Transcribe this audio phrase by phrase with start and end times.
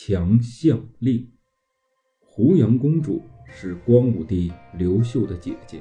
[0.00, 1.26] 强项令。
[2.20, 3.20] 胡杨公主
[3.52, 5.80] 是光武帝刘秀的姐姐，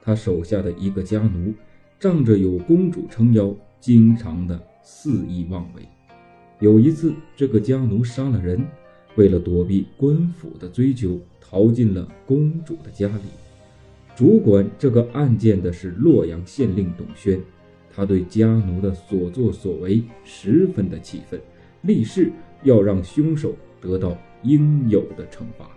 [0.00, 1.52] 她手下的一个家奴，
[1.98, 5.82] 仗着有公主撑腰，经常的肆意妄为。
[6.60, 8.64] 有一次，这个家奴杀了人，
[9.16, 13.24] 为了躲避官府的追究，逃进了公主的家里。
[14.14, 17.40] 主管这个案件的是洛阳县令董宣。
[17.92, 21.40] 他对家奴的所作所为十分的气愤，
[21.82, 22.30] 立誓
[22.62, 25.68] 要让凶手得到应有的惩罚。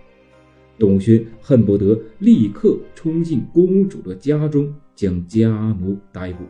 [0.77, 5.49] 董宣恨不得立刻冲进公主的家中将家
[5.79, 6.43] 奴逮捕，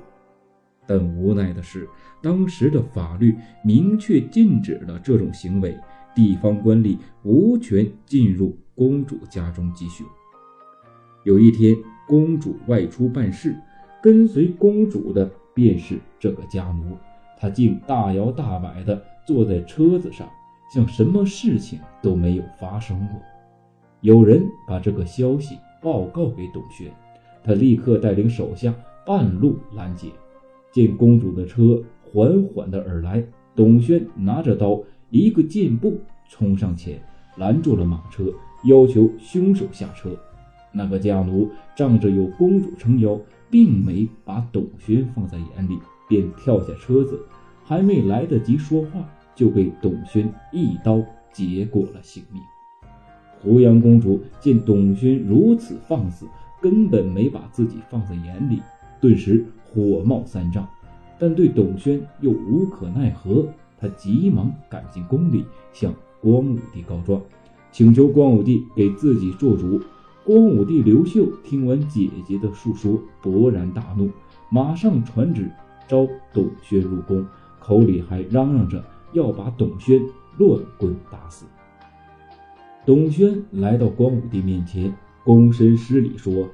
[0.87, 1.87] 但无奈的是，
[2.21, 5.77] 当时的法律明确禁止了这种行为，
[6.15, 10.05] 地方官吏无权进入公主家中缉凶。
[11.23, 11.75] 有一天，
[12.07, 13.55] 公主外出办事，
[14.01, 15.29] 跟随公主的。
[15.53, 16.95] 便是这个家奴，
[17.37, 20.27] 他竟大摇大摆地坐在车子上，
[20.73, 23.19] 像什么事情都没有发生过。
[24.01, 26.91] 有人把这个消息报告给董宣，
[27.43, 28.73] 他立刻带领手下
[29.05, 30.07] 半路拦截。
[30.71, 33.23] 见公主的车缓缓地而来，
[33.55, 37.01] 董宣拿着刀，一个箭步冲上前，
[37.37, 38.25] 拦住了马车，
[38.63, 40.09] 要求凶手下车。
[40.71, 43.19] 那个家奴仗着有公主撑腰。
[43.51, 47.21] 并没把董宣放在眼里，便跳下车子，
[47.63, 52.41] 还没来得及说话，就被董宣一刀结果了性命。
[53.39, 56.27] 胡杨公主见董宣如此放肆，
[56.61, 58.61] 根本没把自己放在眼里，
[58.99, 60.67] 顿时火冒三丈，
[61.17, 63.47] 但对董宣又无可奈何。
[63.79, 67.19] 她急忙赶进宫里，向光武帝告状，
[67.71, 69.81] 请求光武帝给自己做主。
[70.23, 74.11] 光武帝刘秀听完姐姐的述说，勃然大怒，
[74.51, 75.49] 马上传旨
[75.87, 77.25] 召董宣入宫，
[77.61, 80.01] 口里还嚷嚷着要把董宣
[80.37, 81.45] 乱棍打死。
[82.85, 86.49] 董宣来到光武帝面前，躬身施礼说：“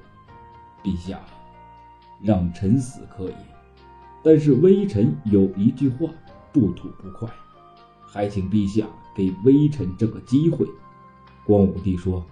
[0.83, 1.19] 陛下，
[2.21, 3.35] 让臣死可以，
[4.21, 6.09] 但是微臣有一句话
[6.51, 7.27] 不吐不快，
[8.05, 10.67] 还请陛下给微臣这个机会。”
[11.47, 12.23] 光武帝说。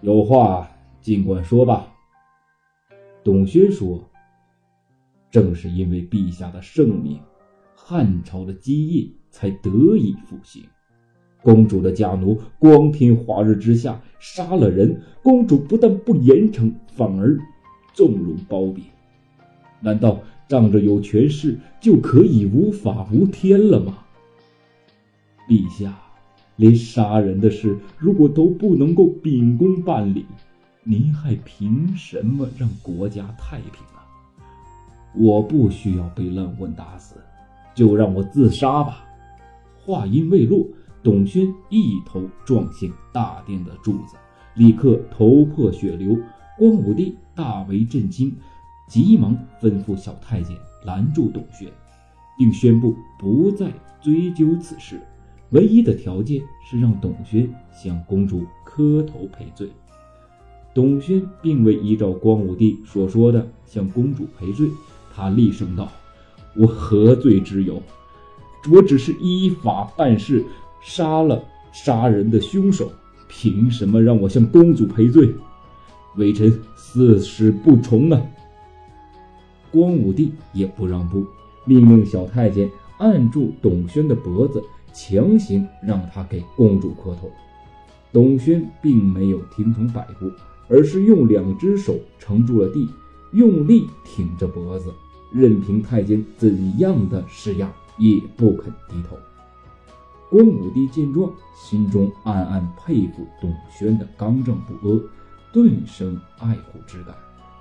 [0.00, 0.68] 有话
[1.00, 1.92] 尽管说吧。
[3.24, 4.08] 董宣说
[5.28, 7.20] ：“正是因为陛下的圣明，
[7.90, 10.62] 汉朝的基业才得以复兴。
[11.40, 17.38] 公主的家奴光天化日之下杀了人，公主不但不严惩，反而
[17.94, 18.86] 纵容褒贬。
[19.80, 24.00] 难道仗着有权势就可以无法无天了吗？
[25.48, 25.98] 陛下。”
[26.56, 30.26] 连杀人的事，如果都不能够秉公办理，
[30.82, 34.04] 您还凭什么让国家太平啊？
[35.14, 37.14] 我不需要被乱棍打死，
[37.78, 39.04] 就让我自杀吧。
[39.76, 40.66] 话音未落，
[41.00, 44.16] 董宣一头撞向大殿的柱子，
[44.56, 46.18] 立刻头破血流。
[46.58, 48.34] 光武帝大为震惊，
[48.88, 51.68] 急忙吩咐小太监拦住董宣，
[52.36, 55.00] 并宣布不再追究此事。
[55.50, 59.70] 唯一的条件是让董宣向公主磕头赔罪。
[60.74, 64.68] 董宣并未依照光武帝所说的向公主赔罪，
[65.14, 65.92] 他厉声道
[66.58, 67.80] ：“我何罪之有？
[68.70, 70.44] 我只是依法办事，
[70.82, 71.42] 杀了
[71.72, 72.90] 杀人的凶手，
[73.28, 75.32] 凭什么让我向公主赔罪？
[76.16, 78.20] 微臣四世不从啊！”
[79.70, 81.24] 光武帝也不让步，
[81.64, 84.62] 命令小太监按住董宣的脖子。
[84.90, 87.30] 强行让他给公主磕头，
[88.10, 90.28] 董宣并没有听从摆布，
[90.66, 92.88] 而是用两只手撑住了地，
[93.32, 94.92] 用力挺着脖子，
[95.30, 99.16] 任凭太监怎样的施压，也不肯低头。
[100.30, 105.02] 光武帝见状，心中暗暗佩服董宣的刚正不阿，
[105.52, 107.14] 顿生爱护之感，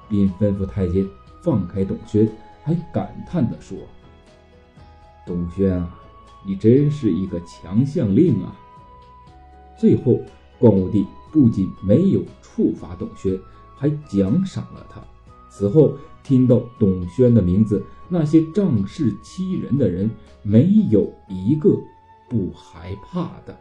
[0.09, 1.07] 便吩咐太监
[1.41, 2.29] 放开董宣，
[2.63, 3.77] 还感叹地说
[5.25, 5.93] ：“董宣啊！”
[6.45, 8.55] 你真是一个强项令啊！
[9.77, 10.17] 最后，
[10.57, 13.37] 光武帝不仅没有处罚董宣，
[13.75, 15.01] 还奖赏了他。
[15.49, 20.09] 此后，听到董宣的名字，那些仗势欺人的人
[20.43, 21.77] 没有一个
[22.29, 23.57] 不害怕的。